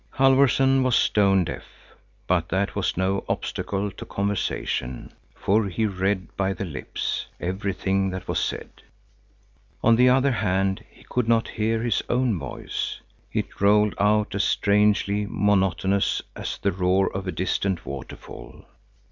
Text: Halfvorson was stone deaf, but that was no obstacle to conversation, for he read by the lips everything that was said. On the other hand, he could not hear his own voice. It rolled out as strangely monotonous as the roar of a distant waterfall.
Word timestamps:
Halfvorson 0.17 0.81
was 0.81 0.95
stone 0.95 1.43
deaf, 1.43 1.63
but 2.25 2.49
that 2.49 2.75
was 2.75 2.97
no 2.97 3.23
obstacle 3.29 3.91
to 3.91 4.03
conversation, 4.03 5.13
for 5.35 5.67
he 5.67 5.85
read 5.85 6.35
by 6.35 6.53
the 6.53 6.65
lips 6.65 7.27
everything 7.39 8.09
that 8.09 8.27
was 8.27 8.39
said. 8.39 8.71
On 9.83 9.95
the 9.97 10.09
other 10.09 10.31
hand, 10.31 10.83
he 10.89 11.03
could 11.03 11.27
not 11.27 11.49
hear 11.49 11.83
his 11.83 12.01
own 12.09 12.39
voice. 12.39 12.99
It 13.31 13.61
rolled 13.61 13.93
out 13.99 14.33
as 14.33 14.43
strangely 14.43 15.27
monotonous 15.29 16.23
as 16.35 16.57
the 16.57 16.71
roar 16.71 17.15
of 17.15 17.27
a 17.27 17.31
distant 17.31 17.85
waterfall. 17.85 18.65